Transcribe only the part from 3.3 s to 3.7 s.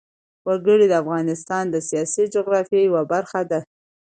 ده.